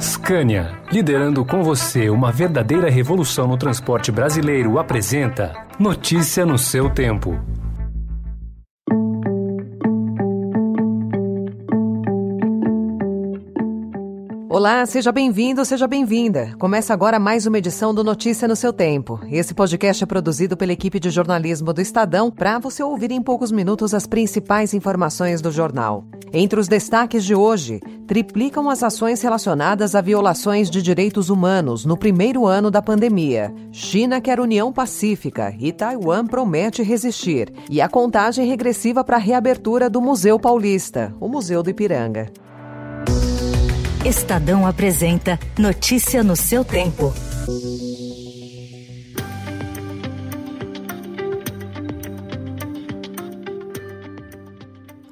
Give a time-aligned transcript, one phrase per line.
[0.00, 7.36] Scania, liderando com você uma verdadeira revolução no transporte brasileiro, apresenta Notícia no seu tempo.
[14.48, 16.54] Olá, seja bem-vindo, seja bem-vinda.
[16.58, 19.20] Começa agora mais uma edição do Notícia no seu tempo.
[19.28, 23.50] Esse podcast é produzido pela equipe de jornalismo do Estadão para você ouvir em poucos
[23.50, 26.04] minutos as principais informações do jornal.
[26.32, 31.96] Entre os destaques de hoje, triplicam as ações relacionadas a violações de direitos humanos no
[31.96, 33.52] primeiro ano da pandemia.
[33.72, 37.52] China quer União Pacífica e Taiwan promete resistir.
[37.70, 42.30] E a contagem regressiva para a reabertura do Museu Paulista, o Museu do Ipiranga.
[44.04, 47.12] Estadão apresenta Notícia no seu tempo.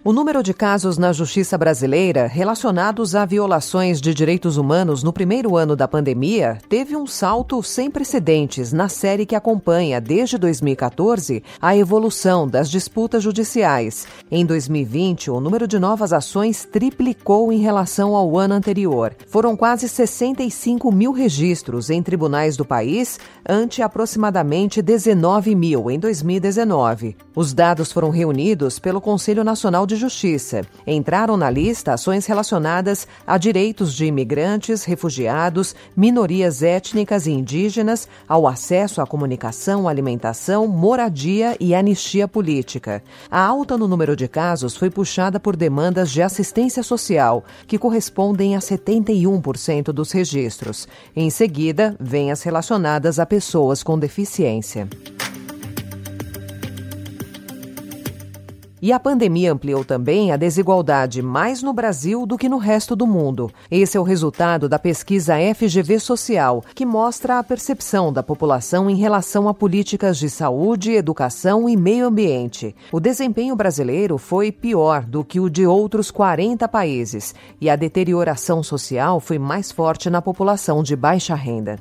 [0.06, 5.56] O número de casos na justiça brasileira relacionados a violações de direitos humanos no primeiro
[5.56, 11.76] ano da pandemia teve um salto sem precedentes na série que acompanha, desde 2014, a
[11.76, 14.06] evolução das disputas judiciais.
[14.30, 19.12] Em 2020, o número de novas ações triplicou em relação ao ano anterior.
[19.26, 27.16] Foram quase 65 mil registros em tribunais do país, ante aproximadamente 19 mil em 2019.
[27.34, 30.62] Os dados foram reunidos pelo Conselho Nacional de de Justiça.
[30.86, 38.46] Entraram na lista ações relacionadas a direitos de imigrantes, refugiados, minorias étnicas e indígenas, ao
[38.46, 43.02] acesso à comunicação, alimentação, moradia e anistia política.
[43.30, 48.54] A alta no número de casos foi puxada por demandas de assistência social, que correspondem
[48.54, 50.86] a 71% dos registros.
[51.14, 54.88] Em seguida, vêm as relacionadas a pessoas com deficiência.
[58.86, 63.04] E a pandemia ampliou também a desigualdade mais no Brasil do que no resto do
[63.04, 63.50] mundo.
[63.68, 68.94] Esse é o resultado da pesquisa FGV Social, que mostra a percepção da população em
[68.94, 72.76] relação a políticas de saúde, educação e meio ambiente.
[72.92, 78.62] O desempenho brasileiro foi pior do que o de outros 40 países, e a deterioração
[78.62, 81.80] social foi mais forte na população de baixa renda.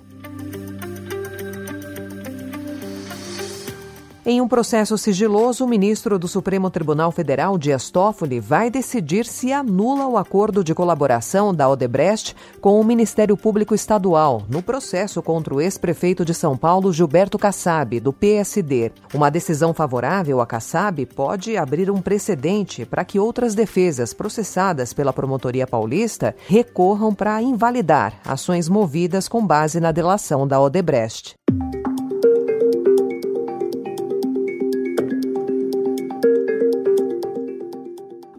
[4.27, 9.53] Em um processo sigiloso, o ministro do Supremo Tribunal Federal, Dias Toffoli, vai decidir se
[9.53, 15.53] anula o acordo de colaboração da Odebrecht com o Ministério Público Estadual no processo contra
[15.53, 18.91] o ex-prefeito de São Paulo, Gilberto Kassab, do PSD.
[19.13, 25.13] Uma decisão favorável a Kassab pode abrir um precedente para que outras defesas processadas pela
[25.13, 31.35] Promotoria Paulista recorram para invalidar ações movidas com base na delação da Odebrecht.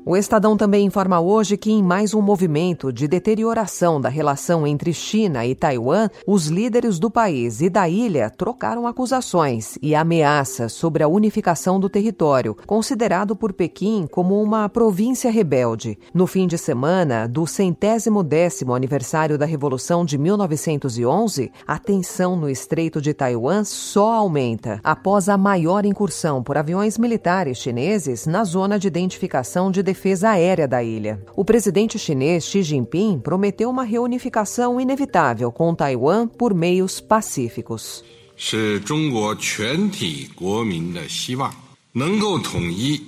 [0.08, 4.92] O Estadão também informa hoje que, em mais um movimento de deterioração da relação entre
[4.92, 11.02] China e Taiwan, os líderes do país e da ilha trocaram acusações e ameaças sobre
[11.02, 15.98] a unificação do território, considerado por Pequim como uma província rebelde.
[16.14, 22.48] No fim de semana do centésimo décimo aniversário da Revolução de 1911, a tensão no
[22.48, 28.78] Estreito de Taiwan só aumenta após a maior incursão por aviões militares chineses na zona
[28.78, 31.23] de identificação de defesa aérea da ilha.
[31.35, 38.03] O presidente chinês Xi Jinping prometeu uma reunificação inevitável com Taiwan por meios pacíficos.
[38.35, 41.53] 是中国全体国民的希望，
[41.93, 42.99] 能够统一，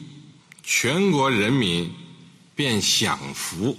[0.62, 1.90] 全国人民
[2.56, 3.75] 便享福；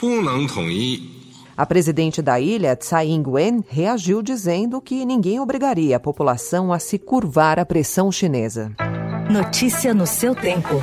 [0.00, 1.02] 不能统一，
[1.58, 6.98] A presidente da ilha, Tsai Ing-wen, reagiu dizendo que ninguém obrigaria a população a se
[6.98, 8.72] curvar à pressão chinesa.
[9.30, 10.82] Notícia no seu tempo.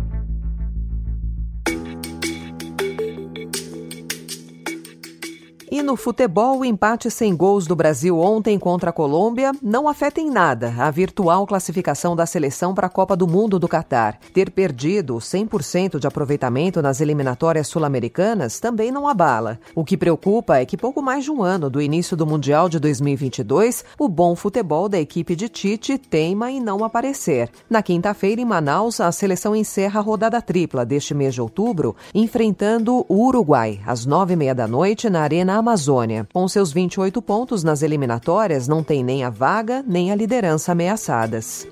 [5.73, 10.19] E no futebol, o empate sem gols do Brasil ontem contra a Colômbia não afeta
[10.19, 14.19] em nada a virtual classificação da seleção para a Copa do Mundo do Catar.
[14.33, 19.61] Ter perdido 100% de aproveitamento nas eliminatórias sul-americanas também não abala.
[19.73, 22.77] O que preocupa é que pouco mais de um ano do início do Mundial de
[22.77, 27.49] 2022, o bom futebol da equipe de Tite teima em não aparecer.
[27.69, 33.05] Na quinta-feira, em Manaus, a seleção encerra a rodada tripla deste mês de outubro, enfrentando
[33.07, 36.27] o Uruguai, às nove e meia da noite, na Arena Amazônia.
[36.33, 41.67] Com seus 28 pontos nas eliminatórias, não tem nem a vaga nem a liderança ameaçadas.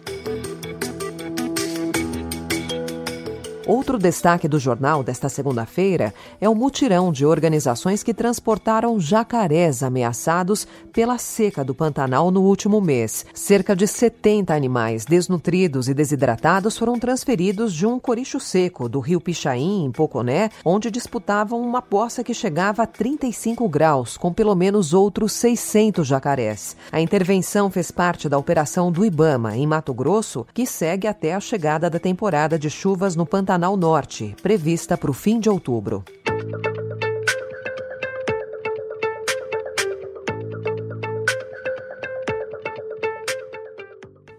[3.70, 6.12] Outro destaque do jornal desta segunda-feira
[6.42, 12.82] é o mutirão de organizações que transportaram jacarés ameaçados pela seca do Pantanal no último
[12.82, 13.28] mês.
[13.32, 19.22] Cerca de 70 animais desnutridos e desidratados foram transferidos de um coricho seco do rio
[19.22, 24.96] Pichain, em Poconé, onde disputavam uma poça que chegava a 35 graus, com pelo menos
[24.96, 26.76] outros 600 jacarés.
[26.92, 31.40] A intervenção fez parte da operação do Ibama, em Mato Grosso, que segue até a
[31.40, 36.04] chegada da temporada de chuvas no Pantanal Norte, prevista para o fim de outubro.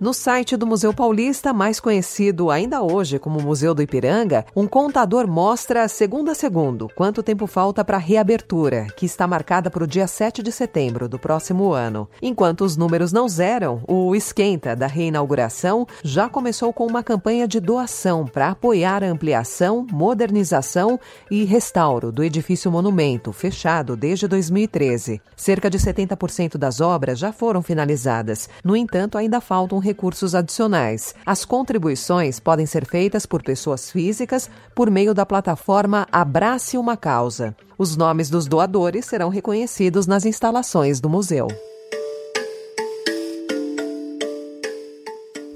[0.00, 5.28] No site do Museu Paulista, mais conhecido ainda hoje como Museu do Ipiranga, um contador
[5.28, 9.86] mostra, segundo a segundo, quanto tempo falta para a reabertura, que está marcada para o
[9.86, 12.08] dia 7 de setembro do próximo ano.
[12.22, 17.60] Enquanto os números não zeram, o esquenta da reinauguração já começou com uma campanha de
[17.60, 20.98] doação para apoiar a ampliação, modernização
[21.30, 25.20] e restauro do edifício monumento, fechado desde 2013.
[25.36, 28.48] Cerca de 70% das obras já foram finalizadas.
[28.64, 31.14] No entanto, ainda faltam recursos adicionais.
[31.26, 37.56] As contribuições podem ser feitas por pessoas físicas por meio da plataforma Abrace uma Causa.
[37.76, 41.48] Os nomes dos doadores serão reconhecidos nas instalações do museu.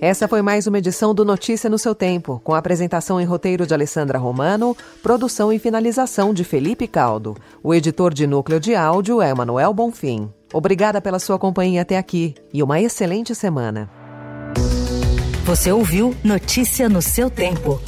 [0.00, 3.72] Essa foi mais uma edição do Notícia no seu tempo, com apresentação em roteiro de
[3.72, 7.34] Alessandra Romano, produção e finalização de Felipe Caldo.
[7.62, 10.30] O editor de núcleo de áudio é Manuel Bonfim.
[10.52, 14.03] Obrigada pela sua companhia até aqui e uma excelente semana.
[15.44, 17.78] Você ouviu Notícia no seu tempo.